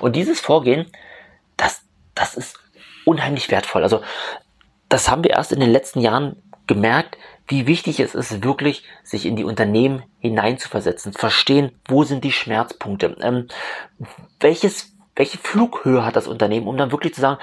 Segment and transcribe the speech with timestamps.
[0.00, 0.90] Und dieses Vorgehen,
[1.56, 1.82] das,
[2.14, 2.58] das ist
[3.04, 3.82] unheimlich wertvoll.
[3.82, 4.02] Also
[4.88, 9.26] das haben wir erst in den letzten Jahren gemerkt, wie wichtig es ist, wirklich sich
[9.26, 13.48] in die Unternehmen hineinzuversetzen, verstehen, wo sind die Schmerzpunkte, ähm,
[14.38, 17.40] welches, welche Flughöhe hat das Unternehmen, um dann wirklich zu sagen,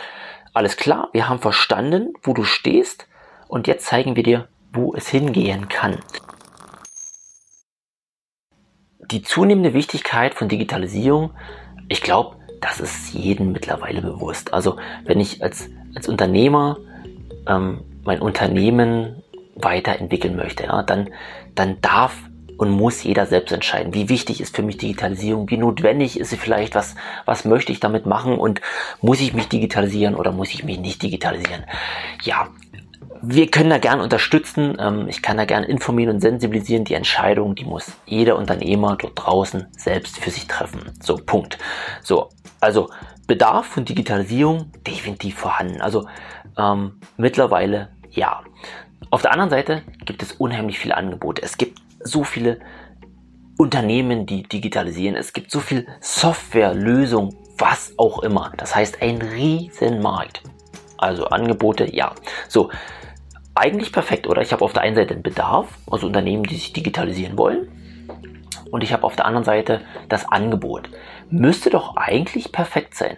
[0.53, 3.07] alles klar, wir haben verstanden, wo du stehst
[3.49, 5.99] und jetzt zeigen wir dir, wo es hingehen kann.
[9.11, 11.31] Die zunehmende Wichtigkeit von Digitalisierung,
[11.89, 14.53] ich glaube, das ist jedem mittlerweile bewusst.
[14.53, 16.77] Also wenn ich als, als Unternehmer
[17.47, 19.23] ähm, mein Unternehmen
[19.55, 21.09] weiterentwickeln möchte, ja, dann,
[21.55, 22.15] dann darf
[22.57, 26.37] und muss jeder selbst entscheiden, wie wichtig ist für mich Digitalisierung, wie notwendig ist sie
[26.37, 28.61] vielleicht, was, was möchte ich damit machen und
[29.01, 31.63] muss ich mich digitalisieren oder muss ich mich nicht digitalisieren.
[32.23, 32.47] Ja,
[33.21, 36.85] wir können da gern unterstützen, ähm, ich kann da gern informieren und sensibilisieren.
[36.85, 40.91] Die Entscheidung, die muss jeder Unternehmer dort draußen selbst für sich treffen.
[41.01, 41.57] So, Punkt.
[42.03, 42.89] So, also
[43.27, 45.81] Bedarf von Digitalisierung definitiv vorhanden.
[45.81, 46.07] Also
[46.57, 48.41] ähm, mittlerweile ja.
[49.09, 51.41] Auf der anderen Seite gibt es unheimlich viele Angebote.
[51.41, 52.59] Es gibt so viele
[53.57, 55.15] Unternehmen, die digitalisieren.
[55.15, 58.53] Es gibt so viel Software, Lösung, was auch immer.
[58.57, 60.43] Das heißt, ein Riesenmarkt.
[60.97, 62.13] Also Angebote, ja.
[62.47, 62.69] So,
[63.57, 64.41] eigentlich perfekt, oder?
[64.41, 67.69] Ich habe auf der einen Seite einen Bedarf, also Unternehmen, die sich digitalisieren wollen.
[68.71, 70.89] Und ich habe auf der anderen Seite das Angebot.
[71.29, 73.17] Müsste doch eigentlich perfekt sein.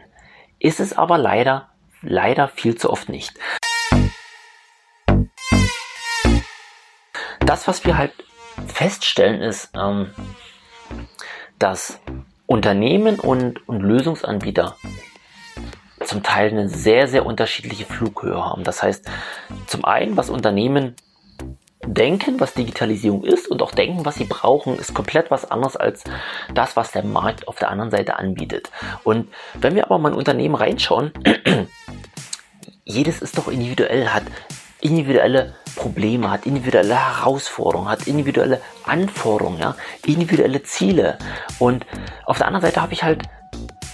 [0.60, 1.70] Ist es aber leider,
[2.02, 3.34] leider viel zu oft nicht.
[7.40, 8.14] Das, was wir halt
[8.68, 10.14] feststellen, ist, ähm,
[11.58, 12.00] dass
[12.46, 14.76] Unternehmen und, und Lösungsanbieter
[16.06, 18.64] zum Teil eine sehr, sehr unterschiedliche Flughöhe haben.
[18.64, 19.06] Das heißt,
[19.68, 20.96] zum einen, was Unternehmen
[21.86, 26.04] denken, was Digitalisierung ist und auch denken, was sie brauchen, ist komplett was anderes als
[26.54, 28.70] das, was der Markt auf der anderen Seite anbietet.
[29.04, 31.12] Und wenn wir aber mal ein Unternehmen reinschauen,
[32.84, 34.24] jedes ist doch individuell, hat
[34.82, 41.18] individuelle Probleme, hat individuelle Herausforderungen, hat individuelle Anforderungen, ja, individuelle Ziele.
[41.60, 41.86] Und
[42.26, 43.24] auf der anderen Seite habe ich halt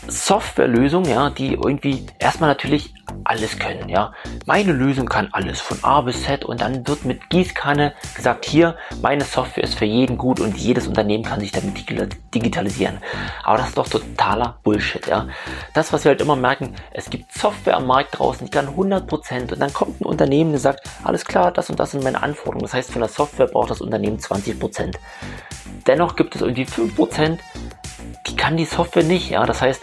[0.07, 2.93] Softwarelösungen, ja, die irgendwie erstmal natürlich
[3.23, 4.13] alles können, ja.
[4.45, 8.77] Meine Lösung kann alles von A bis Z und dann wird mit Gießkanne gesagt, hier,
[9.01, 11.85] meine Software ist für jeden gut und jedes Unternehmen kann sich damit
[12.33, 12.97] digitalisieren.
[13.43, 15.27] Aber das ist doch totaler Bullshit, ja.
[15.73, 19.53] Das, was wir halt immer merken, es gibt Software am Markt draußen, die kann 100%
[19.53, 22.63] und dann kommt ein Unternehmen, das sagt, alles klar, das und das sind meine Anforderungen.
[22.63, 24.95] Das heißt, von der Software braucht das Unternehmen 20%.
[25.87, 27.37] Dennoch gibt es irgendwie 5%,
[28.27, 29.45] die kann die Software nicht, ja.
[29.45, 29.81] Das heißt,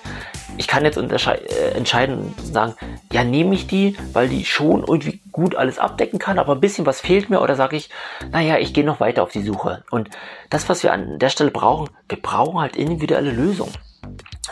[0.58, 2.74] ich kann jetzt äh, entscheiden und sagen,
[3.12, 6.86] ja, nehme ich die, weil die schon irgendwie gut alles abdecken kann, aber ein bisschen
[6.86, 7.90] was fehlt mir oder sage ich,
[8.30, 9.84] naja, ich gehe noch weiter auf die Suche.
[9.90, 10.10] Und
[10.50, 13.72] das, was wir an der Stelle brauchen, wir brauchen halt individuelle Lösungen.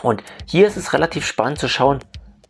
[0.01, 1.99] Und hier ist es relativ spannend zu schauen,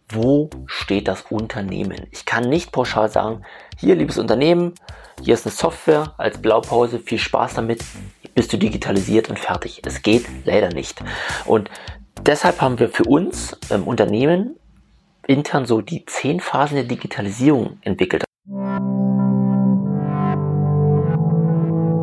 [0.09, 2.07] wo steht das Unternehmen?
[2.11, 3.43] Ich kann nicht pauschal sagen,
[3.77, 4.73] hier, liebes Unternehmen,
[5.21, 7.83] hier ist eine Software als Blaupause, viel Spaß damit,
[8.35, 9.81] bist du digitalisiert und fertig.
[9.85, 11.01] Es geht leider nicht.
[11.45, 11.69] Und
[12.25, 14.55] deshalb haben wir für uns im Unternehmen
[15.27, 18.23] intern so die zehn Phasen der Digitalisierung entwickelt.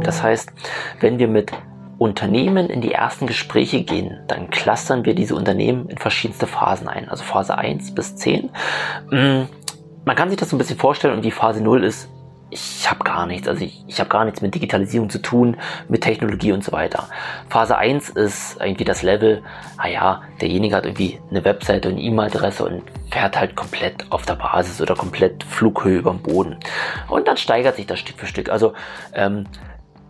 [0.02, 0.50] Das heißt,
[1.00, 1.52] wenn wir mit
[1.98, 7.08] Unternehmen in die ersten Gespräche gehen, dann clustern wir diese Unternehmen in verschiedenste Phasen ein,
[7.08, 8.50] also Phase 1 bis 10.
[9.10, 9.42] Mm,
[10.04, 12.08] man kann sich das so ein bisschen vorstellen und die Phase 0 ist
[12.50, 15.56] ich habe gar nichts, also ich, ich habe gar nichts mit Digitalisierung zu tun,
[15.88, 17.08] mit Technologie und so weiter.
[17.48, 19.42] Phase 1 ist irgendwie das Level,
[19.76, 24.80] naja, derjenige hat irgendwie eine Webseite und E-Mail-Adresse und fährt halt komplett auf der Basis
[24.80, 26.56] oder komplett Flughöhe über dem Boden.
[27.08, 28.48] Und dann steigert sich das Stück für Stück.
[28.48, 28.72] Also
[29.12, 29.44] ähm,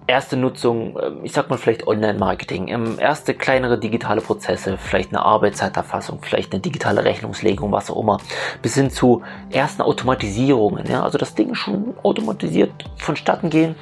[0.09, 5.23] erste Nutzung, ähm, ich sag mal vielleicht Online-Marketing, ähm, erste kleinere digitale Prozesse, vielleicht eine
[5.23, 8.19] Arbeitszeiterfassung, vielleicht eine digitale Rechnungslegung, was auch immer,
[8.63, 13.77] bis hin zu ersten Automatisierungen, ja, also das Ding schon automatisiert vonstatten gehen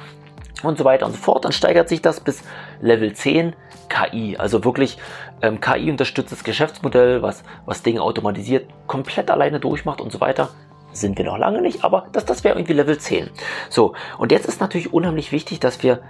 [0.63, 1.45] und so weiter und so fort.
[1.45, 2.43] Dann steigert sich das bis
[2.81, 3.55] Level 10
[3.89, 4.97] KI, also wirklich
[5.41, 10.49] ähm, KI unterstütztes Geschäftsmodell, was, was Dinge automatisiert, komplett alleine durchmacht und so weiter
[10.99, 13.29] sind wir noch lange nicht, aber das, das wäre irgendwie Level 10.
[13.69, 16.01] So, und jetzt ist natürlich unheimlich wichtig, dass wir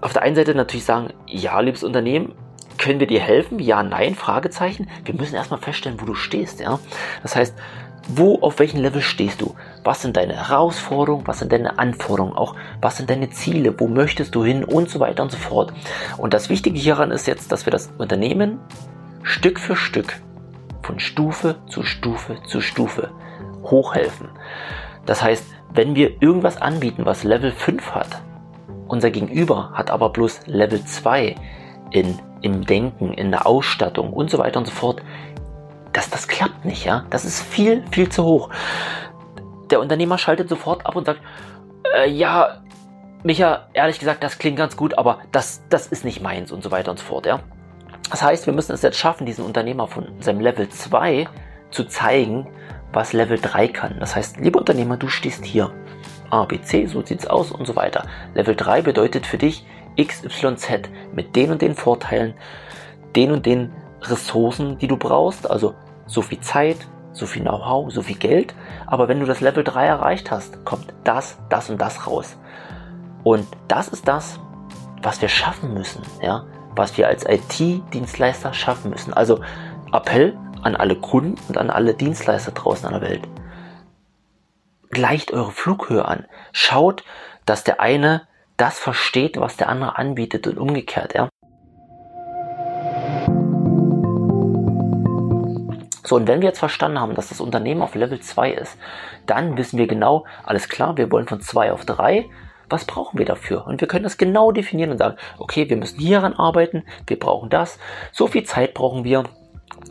[0.00, 2.32] auf der einen Seite natürlich sagen, ja, liebes Unternehmen,
[2.78, 3.58] können wir dir helfen?
[3.58, 4.88] Ja, nein, Fragezeichen.
[5.04, 6.78] Wir müssen erstmal feststellen, wo du stehst, ja.
[7.22, 7.54] Das heißt,
[8.08, 9.56] wo, auf welchem Level stehst du?
[9.82, 11.26] Was sind deine Herausforderungen?
[11.26, 12.36] Was sind deine Anforderungen?
[12.36, 13.74] Auch was sind deine Ziele?
[13.80, 14.62] Wo möchtest du hin?
[14.62, 15.72] Und so weiter und so fort.
[16.16, 18.60] Und das Wichtige hieran ist jetzt, dass wir das Unternehmen
[19.22, 20.20] Stück für Stück
[20.82, 23.10] von Stufe zu Stufe zu Stufe
[23.70, 24.30] hochhelfen.
[25.04, 28.22] Das heißt, wenn wir irgendwas anbieten, was Level 5 hat,
[28.88, 31.34] unser Gegenüber hat aber bloß Level 2
[31.90, 35.02] in, im Denken, in der Ausstattung und so weiter und so fort,
[35.92, 37.04] das, das klappt nicht, ja.
[37.10, 38.50] Das ist viel, viel zu hoch.
[39.70, 41.20] Der Unternehmer schaltet sofort ab und sagt,
[41.96, 42.60] äh, ja,
[43.22, 46.70] Micha, ehrlich gesagt, das klingt ganz gut, aber das, das ist nicht meins und so
[46.70, 47.40] weiter und so fort, ja.
[48.10, 51.26] Das heißt, wir müssen es jetzt schaffen, diesen Unternehmer von seinem Level 2
[51.70, 52.46] zu zeigen,
[52.96, 53.96] was Level 3 kann.
[54.00, 55.70] Das heißt, lieber Unternehmer, du stehst hier.
[56.30, 58.08] A, B, C, so sieht's aus und so weiter.
[58.34, 59.64] Level 3 bedeutet für dich
[60.00, 62.34] XYZ mit den und den Vorteilen,
[63.14, 63.70] den und den
[64.02, 65.74] Ressourcen, die du brauchst, also
[66.06, 66.78] so viel Zeit,
[67.12, 68.54] so viel Know-how, so viel Geld.
[68.86, 72.36] Aber wenn du das Level 3 erreicht hast, kommt das, das und das raus.
[73.22, 74.40] Und das ist das,
[75.02, 76.44] was wir schaffen müssen, ja,
[76.74, 79.12] was wir als IT-Dienstleister schaffen müssen.
[79.12, 79.40] Also
[79.92, 83.28] Appell an alle Kunden und an alle Dienstleister draußen an der Welt.
[84.90, 86.26] Gleicht eure Flughöhe an.
[86.52, 87.04] Schaut,
[87.44, 88.26] dass der eine
[88.56, 91.28] das versteht, was der andere anbietet und umgekehrt, ja.
[96.06, 98.78] So, und wenn wir jetzt verstanden haben, dass das Unternehmen auf Level 2 ist,
[99.26, 102.26] dann wissen wir genau, alles klar, wir wollen von 2 auf 3.
[102.68, 103.66] Was brauchen wir dafür?
[103.66, 107.50] Und wir können das genau definieren und sagen, okay, wir müssen hieran arbeiten, wir brauchen
[107.50, 107.78] das,
[108.12, 109.24] so viel Zeit brauchen wir,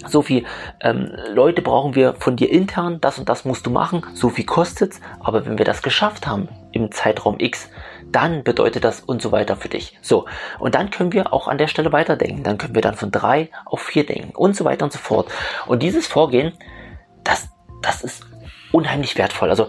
[0.07, 0.45] so viel
[0.81, 4.45] ähm, Leute brauchen wir von dir intern, das und das musst du machen, so viel
[4.45, 7.69] kostet's, aber wenn wir das geschafft haben im Zeitraum X,
[8.11, 9.97] dann bedeutet das und so weiter für dich.
[10.01, 10.25] So,
[10.59, 12.43] und dann können wir auch an der Stelle weiterdenken.
[12.43, 15.29] Dann können wir dann von drei auf vier denken und so weiter und so fort.
[15.65, 16.53] Und dieses Vorgehen,
[17.23, 17.49] das,
[17.81, 18.25] das ist
[18.71, 19.49] unheimlich wertvoll.
[19.49, 19.67] Also,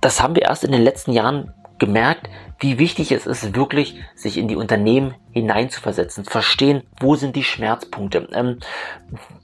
[0.00, 2.30] das haben wir erst in den letzten Jahren gemerkt,
[2.60, 8.28] wie wichtig es ist, wirklich sich in die Unternehmen hineinzuversetzen, verstehen, wo sind die Schmerzpunkte,
[8.32, 8.58] ähm,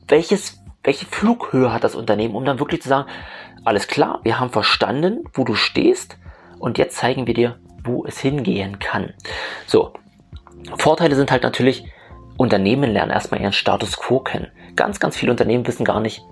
[0.07, 3.09] welches, welche Flughöhe hat das Unternehmen, um dann wirklich zu sagen,
[3.65, 6.19] alles klar, wir haben verstanden, wo du stehst
[6.61, 9.15] und jetzt zeigen wir dir, wo es hingehen kann.
[9.67, 9.95] So,
[10.79, 11.85] Vorteile sind halt natürlich,
[12.37, 14.49] Unternehmen lernen erstmal ihren Status quo kennen.
[14.77, 16.23] Ganz, ganz viele Unternehmen wissen gar nicht,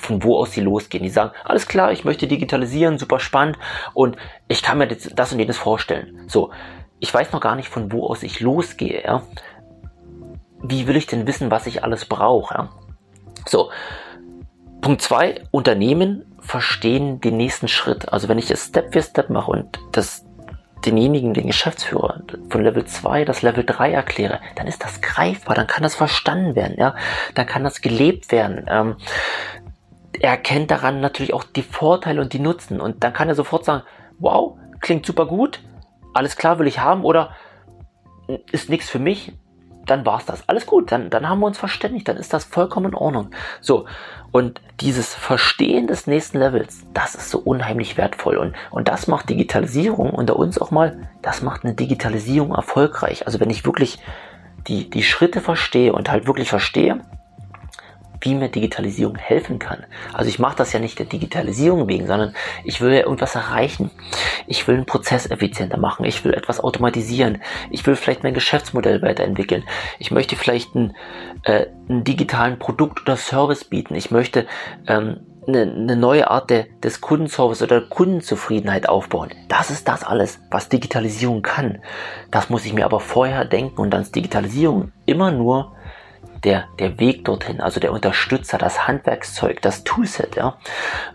[0.00, 1.04] von wo aus sie losgehen.
[1.04, 3.58] Die sagen, alles klar, ich möchte digitalisieren, super spannend
[3.94, 4.16] und
[4.48, 6.20] ich kann mir das und jenes vorstellen.
[6.26, 6.50] So,
[6.98, 9.02] ich weiß noch gar nicht, von wo aus ich losgehe.
[9.02, 9.22] Ja?
[10.62, 12.54] Wie will ich denn wissen, was ich alles brauche?
[12.54, 12.70] Ja?
[13.46, 13.70] So,
[14.80, 18.12] Punkt zwei: Unternehmen verstehen den nächsten Schritt.
[18.12, 20.24] Also wenn ich es Step für Step mache und das
[20.84, 25.66] denjenigen, den Geschäftsführer von Level 2 das Level 3 erkläre, dann ist das greifbar, dann
[25.66, 26.94] kann das verstanden werden, ja,
[27.34, 28.64] dann kann das gelebt werden.
[28.68, 28.96] Ähm,
[30.20, 33.64] er erkennt daran natürlich auch die Vorteile und die Nutzen und dann kann er sofort
[33.64, 33.82] sagen,
[34.18, 35.60] wow, klingt super gut,
[36.14, 37.30] alles klar will ich haben oder
[38.52, 39.32] ist nichts für mich,
[39.86, 40.48] dann war's das.
[40.48, 43.30] Alles gut, dann, dann haben wir uns verständigt, dann ist das vollkommen in Ordnung.
[43.60, 43.86] So,
[44.30, 48.36] und dieses Verstehen des nächsten Levels, das ist so unheimlich wertvoll.
[48.36, 53.26] Und, und das macht Digitalisierung unter uns auch mal, das macht eine Digitalisierung erfolgreich.
[53.26, 53.98] Also wenn ich wirklich
[54.68, 57.00] die, die Schritte verstehe und halt wirklich verstehe,
[58.20, 59.84] wie mir Digitalisierung helfen kann.
[60.12, 62.34] Also ich mache das ja nicht der Digitalisierung wegen, sondern
[62.64, 63.90] ich will ja irgendwas erreichen.
[64.46, 66.04] Ich will einen Prozess effizienter machen.
[66.04, 67.42] Ich will etwas automatisieren.
[67.70, 69.64] Ich will vielleicht mein Geschäftsmodell weiterentwickeln.
[69.98, 70.96] Ich möchte vielleicht einen,
[71.44, 73.94] äh, einen digitalen Produkt oder Service bieten.
[73.94, 74.46] Ich möchte
[74.86, 79.30] ähm, eine, eine neue Art de, des Kundenservice oder Kundenzufriedenheit aufbauen.
[79.48, 81.78] Das ist das alles, was Digitalisierung kann.
[82.30, 85.72] Das muss ich mir aber vorher denken und dann ist Digitalisierung immer nur
[86.44, 90.56] der, der Weg dorthin, also der Unterstützer, das Handwerkszeug, das Toolset, ja.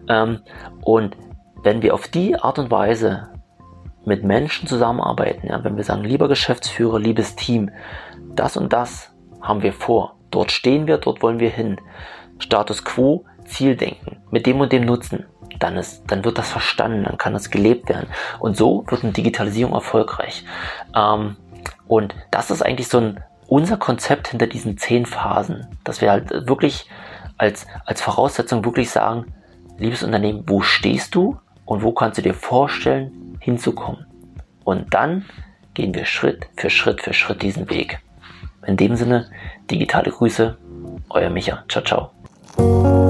[0.08, 0.42] Ähm,
[0.82, 1.18] und
[1.64, 3.30] wenn wir auf die Art und Weise
[4.06, 7.72] mit Menschen zusammenarbeiten, ja, wenn wir sagen, lieber Geschäftsführer, liebes Team,
[8.36, 9.12] das und das
[9.42, 11.78] haben wir vor, dort stehen wir, dort wollen wir hin,
[12.38, 15.26] Status quo, Zieldenken, mit dem und dem Nutzen,
[15.60, 18.08] dann, ist, dann wird das verstanden, dann kann das gelebt werden.
[18.40, 20.44] Und so wird eine Digitalisierung erfolgreich.
[20.96, 21.38] Ähm,
[21.88, 26.48] und das ist eigentlich so ein, unser Konzept hinter diesen zehn Phasen, dass wir halt
[26.48, 26.90] wirklich
[27.38, 29.34] als, als Voraussetzung wirklich sagen,
[29.78, 34.06] liebes Unternehmen, wo stehst du und wo kannst du dir vorstellen, hinzukommen?
[34.64, 35.26] Und dann
[35.74, 38.00] gehen wir Schritt für Schritt für Schritt diesen Weg.
[38.66, 39.30] In dem Sinne,
[39.70, 40.58] digitale Grüße,
[41.10, 41.64] euer Micha.
[41.68, 43.05] Ciao, ciao.